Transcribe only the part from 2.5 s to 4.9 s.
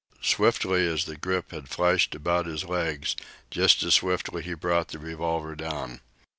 legs, just as swiftly he brought